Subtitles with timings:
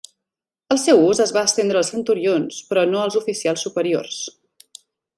[0.75, 4.21] El seu ús es va estendre als centurions però no als oficials superiors.